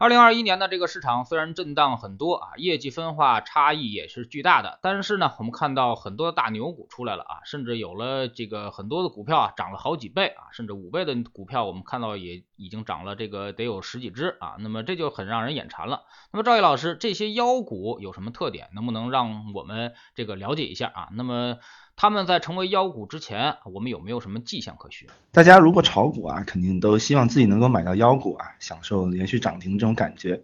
[0.00, 16.04] 二零二一年的这个市场虽然震荡很多啊，业绩分化差异也是巨大的，但是呢，我们看到很多大牛股出来了啊，甚至有了这个很多的股票啊涨了好几倍啊，甚至五倍的股票我们看到也已经涨了这个得有十几只啊，那么这就很让人眼馋了。
[16.32, 18.68] 那么赵毅老师，这些妖股有什么特点？
[18.74, 21.08] 能不能让我们这个了解一下啊？
[21.10, 21.58] 那么。
[22.00, 25.08] 他们在成为妖股之前，我们有没有什么迹象可循？
[25.32, 30.40] 大家如果炒股啊，肯定都希望自己能够买到妖股啊，享受连续涨停这种感觉。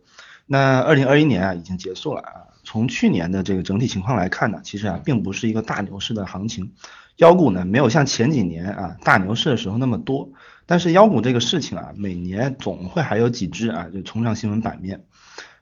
[0.47, 2.33] 那二零二一年啊，已经结束了啊。
[2.65, 6.73] 从去年的这个整体情况来看呢，其实啊，并不是一个大牛市的行情，
[7.19, 10.31] 妖股呢没有像前几年啊大牛市的时候那么多。
[10.67, 15.05] 但是妖股这个事情啊，每年总会还有几只啊就冲上新闻版面。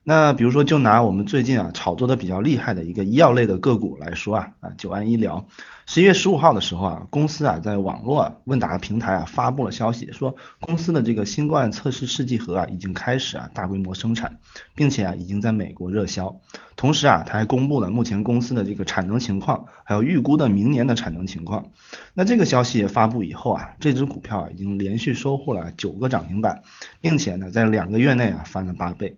[0.05, 5.47] 那比如说，就拿我们最近啊炒作的比较厉害的一个医药类的个股来说啊，啊九安医疗，
[5.87, 14.39] 十一月十五号的时候啊，公司啊在网络问答平台啊发布了消息，说公司的这个新冠测试试剂盒啊已经开始啊大规模生产，
[14.75, 16.37] 并且啊已经在美国热销。
[16.75, 21.67] 同时啊，他还公布了目前公司的这个产能情况，还有预估的明年的产能情况。
[22.13, 26.63] 那这个消息发布以后啊，这只股票已经连续收获了九个涨停板，
[27.01, 29.17] 并且呢在两个月内啊翻了八倍。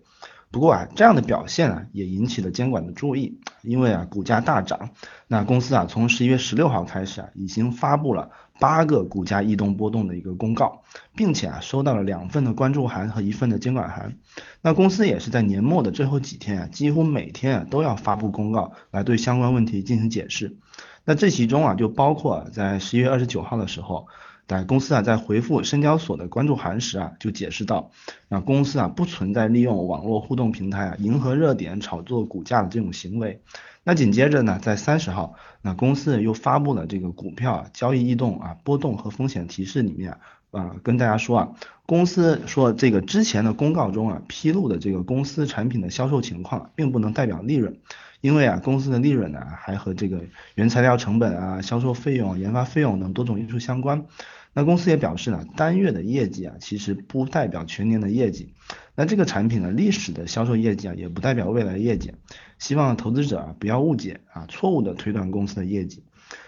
[0.55, 4.91] 不过啊，这样的表现啊，也引起了监管的注意，因为啊，股价大涨。
[5.27, 10.81] 那公司啊，从十一月十六号开始啊，已经发布了八个股价异动波动的一个公告，
[11.13, 14.15] 并且啊，收到了两份的关注函和一份的监管函。
[14.61, 20.55] 那公司也是在年末的最后几天啊，几乎每天啊，都要发布公告来对相关问题进行解释。
[21.03, 24.07] 那这其中啊，就包括在十一月二十九号的时候。
[24.47, 27.91] 但公司啊，在回复深交所的关注函时啊，就解释到，
[28.27, 33.41] 那公司啊不存在利用网络互动平台啊迎合热点炒作股价的这种行为。
[33.83, 40.17] 那紧接着呢，在三十号，那公司又发布了这个股票交易异动啊波动和风险提示里面
[40.51, 41.49] 啊，跟大家说啊，
[41.85, 47.77] 公司说这个之前的公告中啊披露的这个公司产品的销售情况，并不能代表利润。
[48.25, 50.19] 因为啊，公司的利润呢，还和这个
[50.55, 54.03] 原材料成本啊、销售费用、研发费用等多种因素相关。
[54.51, 58.51] 那公司也表示呢，单月的业绩啊，其实不代表全年的业绩。
[58.95, 62.13] 那这个产品呢，历史的销售业绩啊，也不代表未来业绩。
[62.57, 66.01] 希望投资者啊，不要误解啊，错误的推断公司的业绩。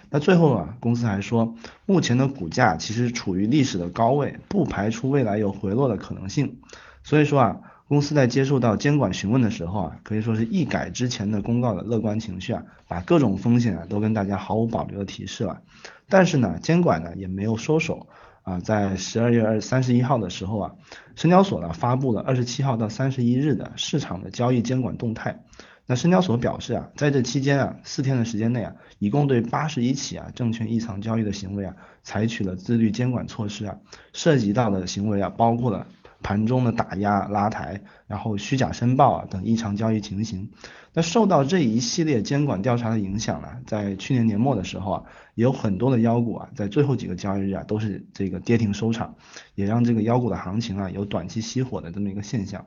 [0.09, 1.53] 那最后啊，公司还说，
[1.85, 6.57] 目前的股价其实处于历史的高位，不排除未来有回落的可能性。
[7.03, 7.61] 所以说啊。
[7.87, 15.61] 公司在接受到监管询问的时候啊，可以说是一改之前的公告的乐观情绪啊，把各种风险啊都跟大家毫无保留的提示了。
[16.09, 18.07] 但是呢，监管呢也没有收手
[18.43, 20.71] 啊，在十二月二三十一号的时候啊，
[21.15, 25.43] 深交所呢发布了二十七号到三十一日的市场的交易监管动态。
[25.89, 33.77] 那深交所表示啊，在这期间啊，四天的时间内啊，一共对八十一起啊证券异常交易的行为啊，采取了自律监管措施啊，
[34.11, 35.87] 涉及到的行为啊，包括了。
[36.23, 40.51] 盘中的打压拉抬，然后虚假申报啊等异常交易情形，
[40.93, 45.03] 那受到这一系列监管调查的影响呢，在去年年末的时候啊，
[45.35, 49.15] 也有很多的妖股啊，在最后几个交易日啊都是这个跌停收场，
[49.55, 52.65] 也让这个妖股的行情啊有短期熄火的这么一个现象。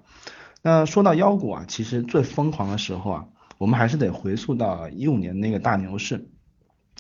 [0.63, 3.25] 那说到妖股啊，其实最疯狂的时候啊，
[3.59, 6.29] 我们还是得回溯到一五年那个大牛市。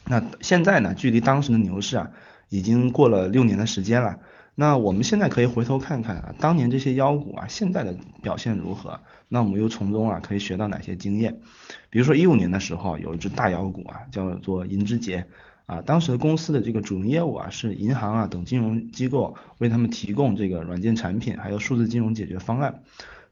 [0.06, 2.10] 那现在呢，距离当时的牛市啊，
[2.48, 4.18] 已经过了六年的时间了。
[4.60, 9.00] 那我们现在可以回头看看啊，当年这些妖股啊，现在的表现如何？
[9.26, 11.41] 那我们又从中啊可以学到哪些经验？
[11.88, 15.25] 比如说一五年的时候，有一只大妖股啊，叫做银之杰
[15.65, 22.82] 啊，当时公司的这个主营业务啊是银行啊等金融机构为他们提供这个软件产品，还有数字金融解决方案。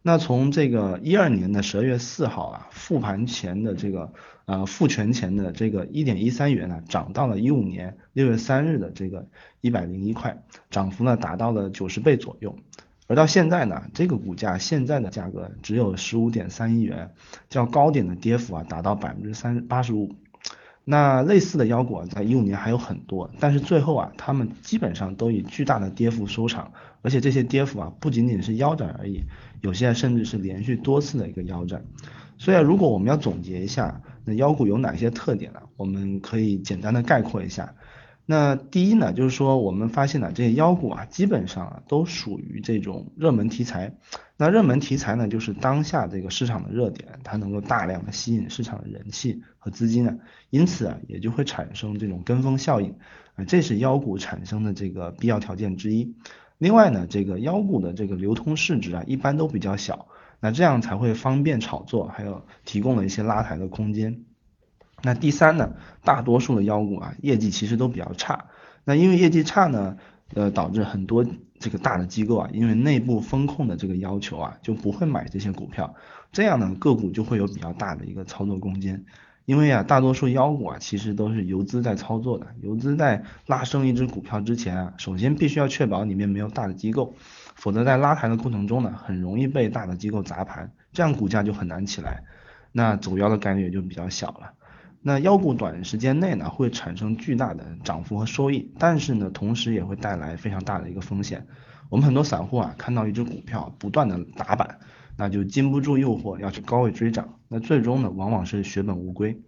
[0.09, 4.11] 那从这个一二年的十二月四号啊，复盘前的这个
[4.47, 9.29] 呃复权前的这个一点一三元呢，涨到了一五年六月三日的这个
[9.61, 12.57] 一百零一块，涨幅呢达到了九十倍左右。
[13.07, 17.11] 而到现在呢，这个股价现在的价格只有十五点三亿元，
[17.51, 20.15] 较高点的跌幅啊达到百分之三八十五。
[20.91, 29.23] 那类似的妖股啊在一五年还有很多，但是最后啊，他们基本上都以巨大的跌幅收场，而且这些跌幅啊不仅仅是腰斩而已，
[29.61, 31.85] 有些甚至是连续多次的一个腰斩。
[32.39, 35.61] 所以如果我们要总结一下，那妖股有哪些特点呢？
[35.77, 37.75] 我们可以简单的概括一下。
[38.31, 43.95] 那第一呢，就是说我们发现呢，这些妖股啊，基本上啊都属于这种热门题材。
[44.37, 50.15] 那热门题材呢，就是当下这个市场的热点，它能够大量的吸引市场的人气和资金啊，
[50.51, 52.97] 因此啊，也就会产生这种跟风效应
[53.35, 56.15] 啊，这是妖股产生的这个必要条件之一。
[56.59, 60.07] 另外呢，这个妖股的这个流通市值啊，一般都比较小。
[60.41, 64.27] 那这样才会方便炒作，还有提供了一些拉抬的空间。
[65.03, 65.73] 那第三呢，
[66.03, 68.47] 大多数的妖股啊，业绩其实都比较差。
[68.85, 69.97] 那因为业绩差呢，
[70.35, 71.25] 呃，导致很多
[71.59, 75.95] 这个大的机构啊，因为内部风控的这个要求啊，就不会买这些股票。
[76.33, 79.05] 这样呢，个股就会有比较大的一个操作空间。
[79.45, 82.49] 因为啊，大多数妖股啊，其实都是游资在操作的。
[82.61, 87.15] 游资在拉升一只股票之前啊，首先必须要确保里面没有大的机构，
[87.55, 92.25] 否则在拉抬的过程中呢，很容易被大的机构砸盘，这样股价就很难起来，
[92.73, 94.53] 那走妖的概率也就比较小了。
[95.09, 101.47] 那妖股短时间内呢，会产生巨大的涨幅和收益，但是呢，同时也会带来非常大的一个风险。
[101.89, 104.81] 我们很多散户啊，看到一只股票不断的打板。
[105.17, 109.41] 那就禁不住诱惑要去高位追涨，那最终呢，往往是血本无归。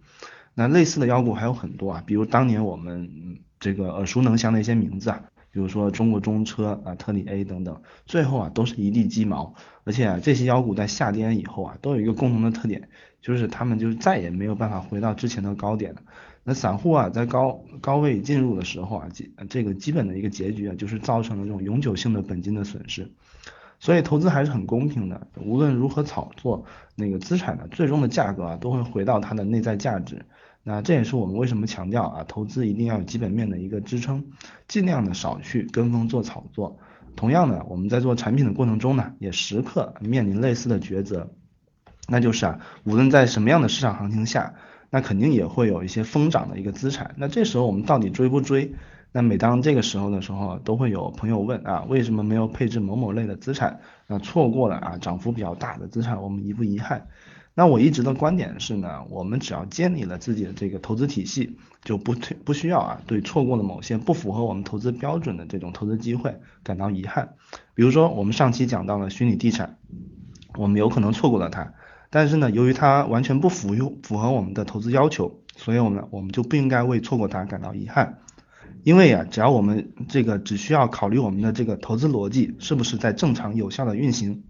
[0.55, 5.21] 那类似的妖股还有很多啊，比如当年我们这个耳熟能详的一些名字啊，
[5.51, 9.53] 比如说中国中车啊、特里 A 等等，最后啊都是一地鸡毛。
[9.83, 12.89] 而且啊，这些妖股在下跌以后啊，都有一个共同的特点，
[13.21, 16.01] 就是他们就再也没有办法回到之前的高点了。
[16.43, 23.11] 那散户啊，在高高位进入的时候啊，基这个基本的一个结局啊，就是造成了这种永久性的本金的损失。
[23.79, 26.65] 所以投资还是很公平的，无论如何炒作
[26.95, 30.25] 那个资产的最终的价格啊，都会回到它的内在价值。
[30.63, 34.23] 那这也是我们为什么强调啊，投资一定要有基本面的一个支撑，
[34.67, 36.77] 尽量的少去跟风做炒作。
[37.15, 41.31] 同样的，我们在做产品的过程中呢，也时刻面临类似的抉择，
[42.07, 44.53] 那就是啊，无论在什么样的市场行情下，
[44.89, 47.13] 那肯定也会有一些疯涨的一个资产。
[47.17, 48.73] 那这时候我们到底追不追？
[49.13, 53.81] 那每当这个时候的时候，都会有朋友问啊，为什么没有配置某某类的资产？
[54.07, 57.07] 那错过了啊，涨幅比较大的资产，我们遗不遗憾？
[57.53, 62.15] 那我一直的观点是呢，我们只要建立了自己的这个投资体系，就不
[62.45, 67.33] 不需要啊，对错过了某些不符合我们投资标准的这种投资机会感到遗憾。
[67.75, 69.77] 比如说我们上期讲到了虚拟地产，
[70.57, 71.73] 我们有可能错过了它，
[72.11, 78.19] 但是呢，由于它完全不符用符合我们的投资要求，所以我们我们就不应该为错过它感到遗憾。
[78.83, 84.43] 因为呀，只要我们这个只需要考虑我们的这个投资逻辑是不是在正常有效的运行，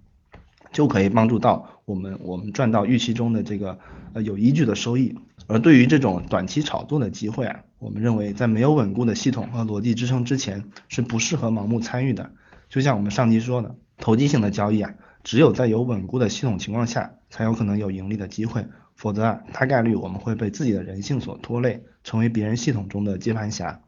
[0.72, 3.78] 就可以帮助到我们我们赚到预期中的这个
[4.14, 5.16] 呃有依据的收益。
[5.48, 12.32] 而对于这种短期炒作的机会啊，我们认为在没有稳固的系统和逻辑支撑之前，是不适合盲目参与的。
[12.70, 23.82] 就像我们上期说的，投机性的交易啊，只有在有稳固的系统情况下，才有可能有盈利的机会，否则啊，大概率我们会被自己的人性所拖累，成为别人系统中的接盘侠。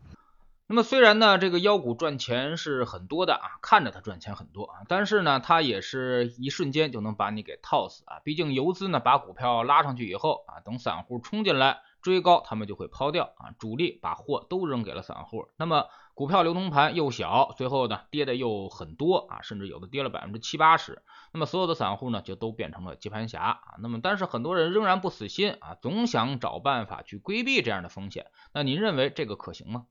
[0.66, 8.22] 那么虽然呢，这个妖股赚钱是很多的啊，看着它赚钱很多啊，但是呢，它也是一瞬间就能把你给套死啊。
[8.24, 15.48] 毕竟游资呢把股票拉上去以后啊，等散户冲进来追高，他们就会抛掉啊，主力把货都扔给了散户。
[15.58, 21.02] 那么股票流通盘又小，最后呢跌的又很多啊，甚至有的跌了百分之七八十。
[21.32, 23.60] 那么所有的散户呢就都变成了接盘侠啊。
[23.80, 28.28] 那么但是很多人仍然不死心啊，总想找办法去规避这样的风险。
[28.54, 29.86] 那您认为这个可行吗？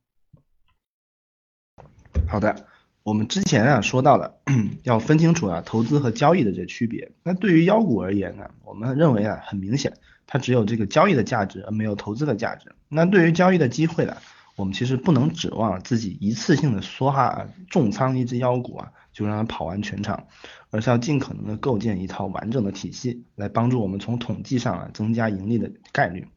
[2.28, 2.66] 好的，
[3.02, 4.40] 我们之前啊说到了
[4.84, 7.10] 要分清楚啊投资和交易的这区别。
[7.24, 12.72] 那对于妖股而言呢，我们认为啊很明显，它只有这个交易的价值，而没有投资的价值。
[12.88, 14.16] 那对于交易的机会呢，
[14.62, 20.28] 我们其实不能指望自己一次性的梭哈重仓一只妖股啊，就让它跑完全场，
[20.70, 26.28] 而是要尽可能的构建一套完整的体系，来帮助我们从统计上啊增加盈利的概率。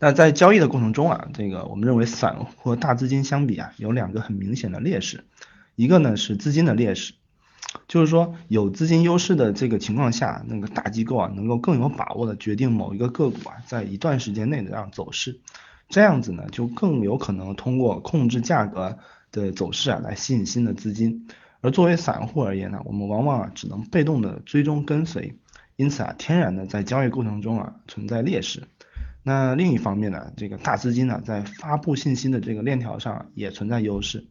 [0.00, 5.24] 那在交易的过程中啊，这个我们认为散户和大资金相比啊，有两个很明显的劣势。
[5.76, 7.14] 一个呢是资金的劣势，
[7.86, 15.38] 就是说有资金优势的这个情况下，那个大机构啊能够更有把握的决定某一个个股啊在一段时间内的这样走势，
[15.94, 18.98] 这样子呢就更有可能通过控制价格
[19.30, 21.28] 的走势啊来吸引新的资金。
[21.60, 25.38] 而作为散户而言呢，我们往往啊只能被动的追踪跟随，
[25.76, 28.66] 因此啊天然的在交易过程中啊存在劣势。
[29.22, 34.26] 那另一方面呢，这个大资金呢，在发布信息的这个链条上也存在优势。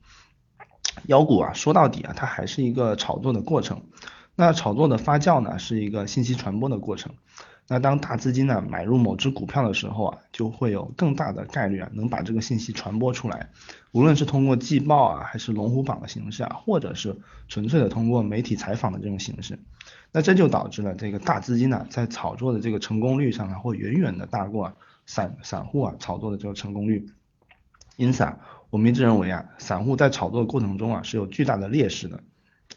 [1.06, 3.84] 妖股啊，说到底啊，它还是一个炒作的过程。
[4.36, 7.14] 那炒作的发酵呢，是一个信息传播的过程。
[7.68, 13.52] 那当大资金呢买入某只股票的时候啊，就会有更大的概率啊，能把这个信息传播出来。
[13.94, 17.16] 无论是通过季报啊，还是龙虎榜的形式啊，或者是
[17.48, 19.60] 纯粹的通过媒体采访的这种形式。
[20.12, 24.74] 那这就导致了这个大资金呢，在炒作的这个成功率上啊，会远远的大过
[25.06, 27.08] 散散户啊炒作的这个成功率。
[27.96, 28.40] 因此啊，
[28.72, 32.22] 我们一直认为啊，散户在炒作的过程中啊，是有巨大的劣势的。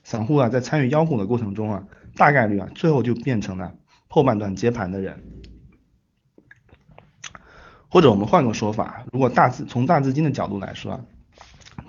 [0.07, 1.85] 散户啊，在参与妖股的过程中啊，
[2.15, 3.75] 大概率啊，最后就变成了
[4.07, 5.21] 后半段接盘的人。
[7.89, 11.05] 或者我们换个说法，如果大资从大资金的角度来说。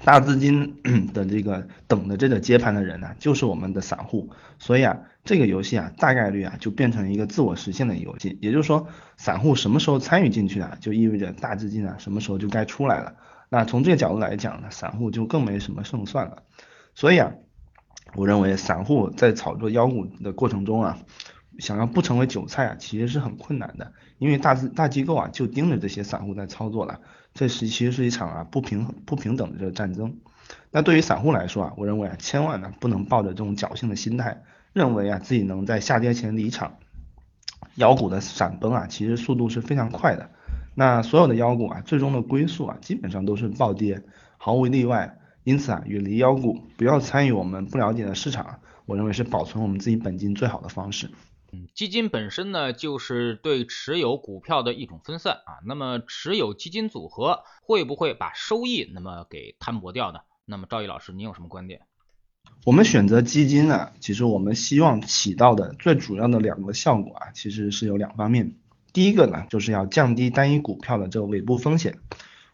[0.04, 0.82] 大资金
[1.14, 8.38] 的这个等的这个接盘的人呢，就是我们的散户，所以啊，这个游戏啊，大概率啊就变成一个自我实现的游戏。
[8.42, 13.16] 也就是说，散户什么时候参与进去啊，就意味着大资金啊什么时候就该出来了。
[13.50, 16.44] 那从这个角度来讲呢，散户就更没什么胜算了。
[16.96, 17.32] 所以啊，
[18.16, 20.98] 我认为散户在炒作妖股的过程中啊，
[21.60, 27.00] 想要不成为韭菜啊，其实是很困难的，因为大资大机构啊就盯着这些散户在操作了。
[27.34, 30.18] 这是其实是一场啊不平不平等的这个战争。
[30.72, 34.42] 那对于散户来说啊，我认为啊，千万呢不能抱着这种侥幸的心态，
[34.74, 36.78] 认为啊自己能在下跌前离场。
[37.76, 40.32] 妖股的闪崩啊，其实速度是非常快的。
[40.74, 44.02] 那所有的妖股啊，最终的归宿啊，基本上都是暴跌，
[44.38, 45.20] 毫无例外。
[45.48, 51.10] 因此啊，远离妖股，不要参与我们不了解的市场，我认为是保存我们自己本金最好的方式。
[51.54, 55.64] 嗯，基金本身呢，就是对持有股票的一种分散啊。
[55.66, 60.20] 那么持有基金组合会不会把收益那么给摊薄掉呢？
[60.44, 61.84] 那么赵毅老师，您有什么观点？
[62.66, 68.56] 我们选择基金呢，其实我们希望起到的最主要的两个效果啊，其实是有两方面。
[68.92, 72.00] 第一个呢，就是要降低单一股票的这个尾部风险。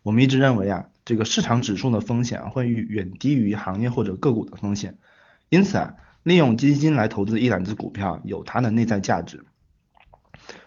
[0.04, 4.98] 我们一直认为啊，这个市场指数的风险会远低于行业或者个股的风险，
[5.50, 9.44] 因此啊，利用基金来投资一两只股票有它的内在价值。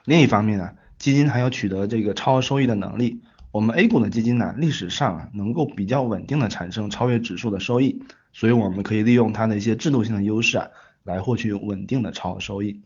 [0.04, 3.22] 另一方面呢，基金还有取得这个超额收益的能力。
[3.50, 8.02] 我们 A 股的基金呢，历史上能够比较稳定的产生超越指数的收益，
[8.34, 10.68] 所以我们可以利用它的一些制度性的优势啊，
[11.04, 12.82] 来获取稳定的超额收益。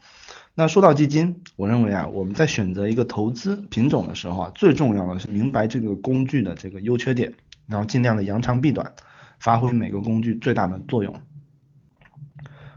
[0.54, 7.32] 那说到基金，我认为啊，我们在选择一个投资品种的时候啊，最重要的是明白这个工具的这个优缺点，
[7.66, 8.92] 然后尽量的扬长避短，
[9.38, 11.14] 发挥每个工具最大的作用。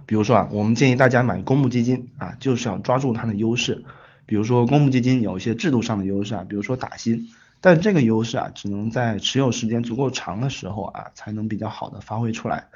[0.06, 3.84] 比如说啊，我们建议大家买公募基金啊，就是要抓住它的优势。
[4.26, 7.28] 比如说公募基金有一些制度上的优势啊，比如说打新，
[7.60, 12.68] 但这个优势啊，只能在持有时间足够长的时候啊，才能比较好的发挥出来。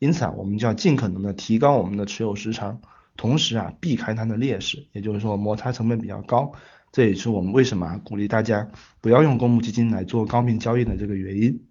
[0.00, 2.80] 因此啊，我们就要尽可能的提高我们的持有时长。
[3.16, 6.52] 同时啊，避开它的劣势，也就是说摩擦成本比较高，
[6.92, 8.70] 这也是我们为什么鼓励大家
[9.00, 11.64] 不要用公募基金来做高频交易的这个原因。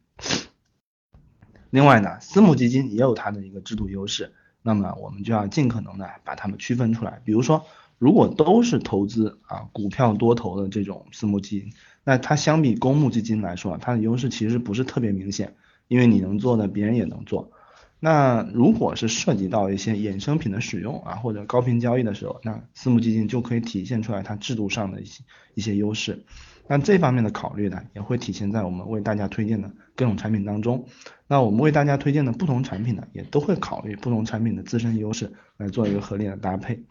[1.69, 7.21] 另外呢，私募基金也有它的一个制度优势，那么我们就要尽可能的把它们区分出来。
[7.25, 7.65] 比如说，
[7.97, 11.73] 如果都是投资啊股票多头的这种私募基金，
[12.03, 15.55] 那它相比公募基金来说，它的优势其实不是特别明显，
[15.87, 17.51] 因为你能做的别人也能做。
[17.99, 25.23] 那如果是涉及到一些衍生品的使用啊，或者高频交易的时候，那私募基金就可以体现出来它制度上的一些
[25.55, 26.23] 一些优势。
[26.67, 30.85] 那这方面的考虑呢，也会体现在我们为大家推荐的各种产品当中。
[31.27, 36.83] 那我们为大家推荐的不同产品呢，也都会考虑不同产品的自身优势来做一个合理的搭配。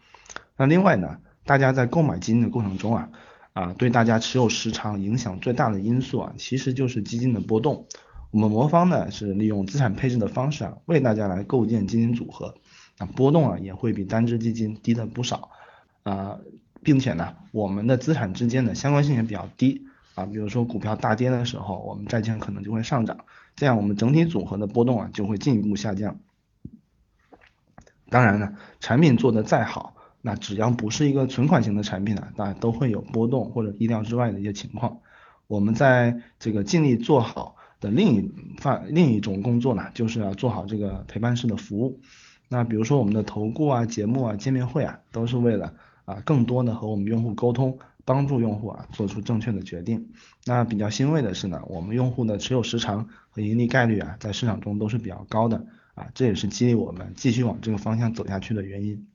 [0.57, 3.09] 那另外呢，大家在购买基金的过程中啊，
[3.53, 7.85] 啊，对大家持有时长影响最大的因素啊，其实就是基金的波动。
[8.35, 12.53] 我们魔方呢是利用资产配置的方式啊，为大家来构建基金组合，
[12.99, 15.51] 那波动啊也会比单只基金低的不少
[16.03, 16.37] 啊，
[16.83, 23.19] 并且呢我们的资产之间的相关性也比较低啊，比如说股票大跌的时候，我们债券可能就会上涨，
[23.55, 26.19] 这样我们整体组合的波动啊就会进一步下降。
[28.09, 34.99] 当然呢，产品做的再好，那只要不是一个存款型的产品呢，那都会有波动或者意料之外的一些情况。
[35.47, 37.54] 我们在这个尽力做好。
[37.79, 41.99] 的另一范另一种工作呢，就是要做好这个陪伴式的服务。
[42.47, 45.73] 那比如说我们的投顾啊、节目啊、见面会啊，都是为了
[46.05, 50.13] 啊更多的和我们用户沟通，帮助用户啊做出正确的决定。
[50.45, 55.65] 那比较欣慰的是呢，我们用户的持有时长和盈利概率啊，在市场中都是比较高的
[55.95, 59.07] 啊，这也是激励我们继续往这个方向走下去的原因。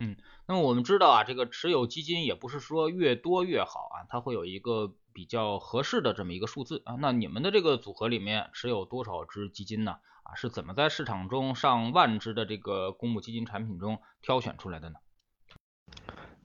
[0.00, 0.16] 嗯，
[0.46, 4.94] 那么我们知道啊，这个持有基金也不是说越多越好啊，它会有一个。
[5.12, 9.96] 比较合适的这么一个数字啊，那你们的这个组合里面持有多少只基金呢？
[10.22, 14.96] 啊，是怎么在市场中上万只的这个公募基金产品中挑选出来的呢？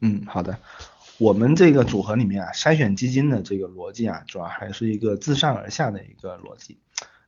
[0.02, 0.60] 嗯，好的，
[1.18, 6.80] 我们这个组合里面啊，筛选基金的这个逻辑啊，主要还是一个自上而下的一个逻辑。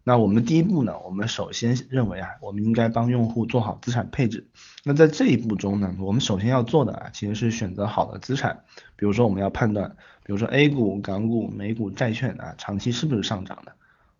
[0.03, 4.47] 那我们第一步呢，我们首先认为啊，我们应该帮用户做好资产配置。
[4.83, 8.63] 那在这一步中呢，我们首先要做的啊，其实是选择好的资产。
[8.95, 13.73] 比如说，我们要判断，比如说 A 股、港股、美股、债券啊，长期是不是上涨的。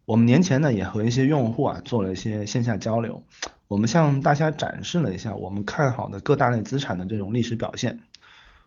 [0.06, 3.24] 我们年前呢，也和一些用户啊做了一些线下交流，
[3.68, 8.00] 我们向大家展示了一下我们看好的各大类资产的这种历史表现。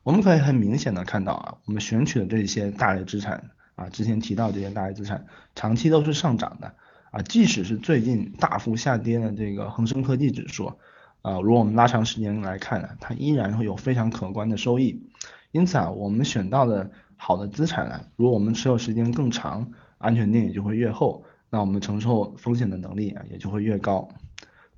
[0.03, 6.75] 我们可以很明显的看到啊，我们选取的这些大类资产啊，之前提到这些大类资产，长期都是上涨的。
[7.13, 10.73] 啊，即使是最近大幅下跌的这个恒生科技指数，
[11.21, 15.07] 啊，如果我们拉长时间来看呢，它依然会有非常可观的收益。
[15.51, 24.09] 因此啊，我们选到的好的资产呢，如果我们持有时间更长，安全垫也就会越厚，那我们承受风险的能力啊也就会越高。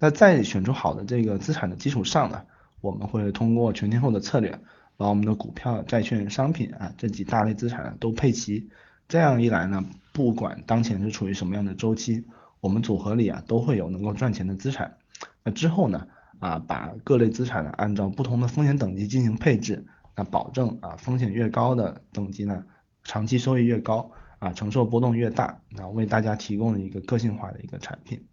[0.00, 2.42] 那在选出好的这个资产的基础上呢，
[2.80, 4.58] 我们会通过全天候的策略，
[4.96, 8.68] 把我们的股票、债券、商品啊这几大类资产都配齐。
[9.06, 12.24] 这样一来呢，不管当前是处于什么样的周期，
[12.60, 14.96] 我们组合里啊都会有能够赚钱的资产。
[15.42, 16.06] 那之后呢，
[16.38, 22.64] 啊把各类资产呢按照不同的风险等级进行配置，那保证啊风险越高的等级呢，
[23.02, 28.24] 长期收益越高，啊承受波动越大，那为大家提供了一个个性化的一个产品。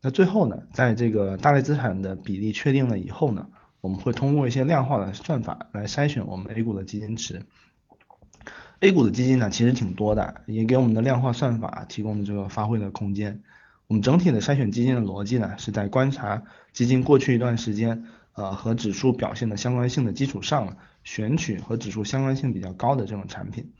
[0.00, 3.48] 那最后呢，在这个大类资产的比例确定了以后呢，
[3.80, 7.42] 我们会通过一些量化的算法来筛选我们 A 股的基金池。
[8.80, 13.40] A 股的基金呢，其实挺多的，也给我们的量化算法提供了这个发挥的空间。
[13.86, 16.42] 我们整体的筛选基金的逻辑呢，是在观察
[16.74, 18.04] 基金过去一段时间，
[18.34, 23.72] 呃和指数表现的相关性的基础上，选取和指数相关性比较高的这种产品。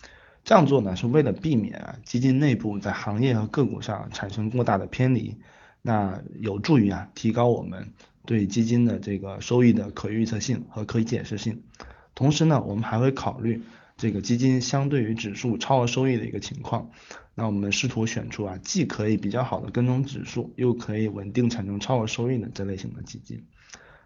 [0.44, 5.36] 这样做呢，是为了避免啊基金内部在行业和个股上产生过大的偏离，
[5.82, 7.92] 那有助于啊提高我们
[8.24, 11.62] 对基金的这个收益的可预测性和可解释性。
[12.14, 13.62] 同时呢，我们还会考虑。
[13.96, 16.90] 这个基金相对于指数超额收益的一个情况，
[17.34, 23.44] 那我们试图选出啊，既可以比较好的跟踪指数，又可以稳定产生超额收益的这类型的基金。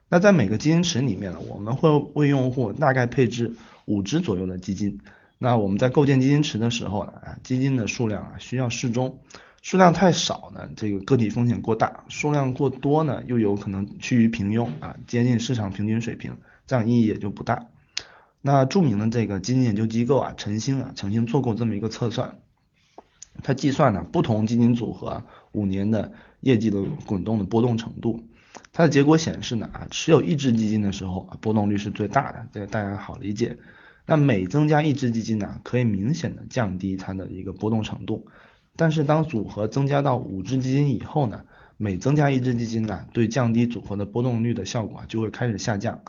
[0.09, 5.01] 那在每个基金池里面呢，我们会为用户大概配置五只左右的基金。
[5.39, 9.19] 那我们在构建基金池的时候呢，啊，基金的数量啊需要适中，
[9.63, 17.67] 数量太少呢，这个个体风险过大；数量过多呢，又有可能趋于平庸啊，接近市场平均水平，这样意义也就不大。
[18.43, 22.39] 那著名的这个基金研究机构啊，晨星啊，曾经做过这么一个测算，
[23.43, 28.25] 它计算呢不同基金组合五年的业绩的滚动的波动程度，
[28.73, 33.59] 它的结果显示呢啊，持有一只基金的时候啊，波动率是最大的，这个大家好理解。
[34.07, 38.27] 那每增加一只基金呢，可以明显的降低它的一个波动程度，
[38.75, 41.45] 但是当组合增加到五只基金以后呢，
[41.77, 46.01] 每增加一只基金呢，对降低组合的波动率的效果就会开始下降。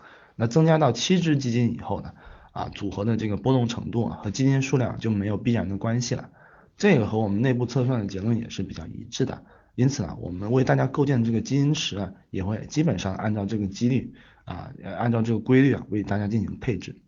[0.41, 2.13] 那增加到七只基金以后呢，
[2.51, 6.31] 啊，组合的这个波动程度啊和基金数量就没有必然的关系了。
[6.77, 9.43] 这个和我们内部测算的结论也是比较一致的。
[9.75, 14.15] 因此呢，我们为大家构建这个基金池啊，也会基本上按照这个几率
[14.45, 16.99] 啊，按照这个规律啊，为大家进行配置。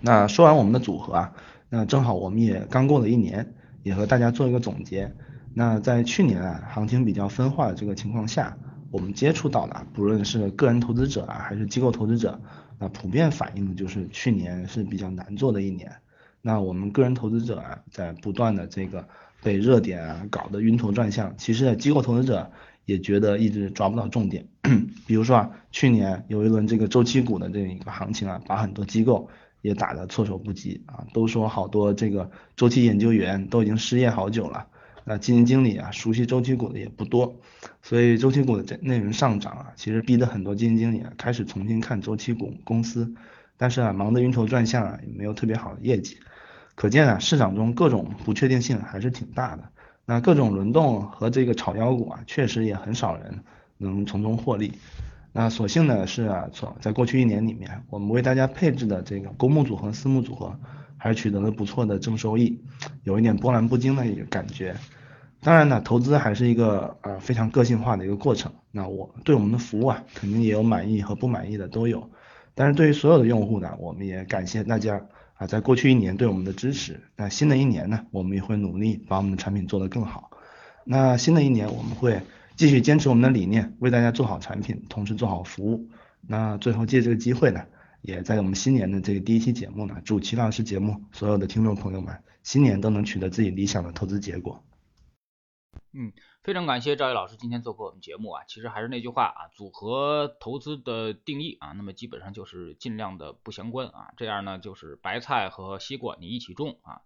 [0.00, 1.32] 那说完我们的组合啊，
[1.68, 5.16] 那正好我们也刚过了一年，也和大家做一个总结。
[5.52, 8.56] 那在去年啊，行情比较分化的这个情况下。
[8.90, 12.40] 我们接触到的，不论是个人投资者啊，还是机构投资者，
[12.78, 15.92] 那普遍反映的就是去年是比较难做的一年。
[16.42, 19.06] 那我们个人投资者啊，在不断的这个
[19.42, 22.50] 被热点啊搞得晕头转向，其实机构投资者
[22.84, 24.48] 也觉得一直抓不到重点。
[25.06, 29.28] 比如说啊，去年有一轮这个周期股的这样一个行情啊，把很多机构
[29.62, 34.66] 也打得措手不及啊，都说好多这个周期研究员都已经失业好久了。
[35.10, 37.40] 那基金经理啊，熟悉周期股的也不多，
[37.82, 43.12] 所以周期股的这内容上涨啊，其实逼得很多基金经理啊开始重新看周期股公司，
[43.56, 46.18] 但是啊，忙得晕头转向啊，也没有特别好的业绩，
[46.76, 49.64] 可见啊，市场中各种不确定性还是挺大的。
[50.06, 53.40] 那各种轮动和这个炒妖股啊，确实也很少人
[53.78, 54.74] 能从中获利。
[55.32, 60.56] 那所幸的是啊，从在过去一年里面，我们为大家配置的这个公募组合、私募组合。
[61.02, 62.60] 还是取得了不错的正收益，
[63.04, 64.76] 有一点波澜不惊的一个感觉。
[65.42, 68.52] 当然呢，投资还是一个呃非常个性化的一个过程。
[68.70, 72.10] 那我对我们的服务啊，肯定也有满意和不满意的都有。
[72.54, 75.00] 但是对于所有的用户呢，我们也感谢大家
[75.34, 77.00] 啊，在过去一年对我们的支持。
[77.16, 80.30] 那新的一年呢，我们也会努力把我们的产品做得更好。
[80.84, 82.20] 那新的一年，我们会
[82.56, 85.88] 继续坚持我们的理念，为大家做好产品，同时做好服务。
[86.26, 87.60] 那最后借这个机会呢。
[88.02, 94.64] 也在我们新年的这个第一期节目呢，祝齐老师节目所有的听众朋友们新年都能取得自己理想的投资结果。
[95.92, 98.44] 嗯，非常感谢赵毅老师今天做客我们节目啊。
[98.46, 107.02] 其实还是那句话啊，组合投资的定义啊，那么基本上就是尽量的不相关啊，这样呢就是白菜和西瓜你一起种啊。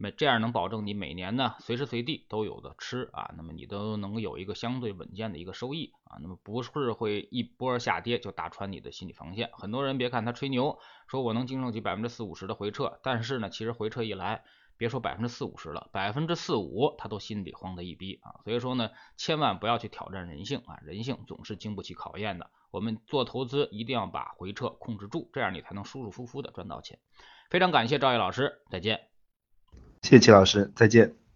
[0.00, 9.50] 每这样能保证你每年呢随时随地都有的吃啊，那么你都能有一个相对稳健的一个收益啊，那么不是会一波下跌就打穿你的心理防线。
[9.54, 14.44] 很多人别看他吹牛，说我能经受起百分之四五十的回撤，但是呢，其实回撤一来，
[14.78, 18.40] 别说百分之四五十了，百分之四五他都心里慌得一逼啊。
[18.44, 22.50] 所以说呢，千万不要去挑战人性啊，人性总是经不起考验的。
[22.70, 26.98] 我们做投资一定要把回撤控制住，这样你才能舒舒服服的赚到钱。
[27.50, 29.00] 非常感谢赵毅老师，再见。
[30.02, 31.27] 谢谢齐老师，再见。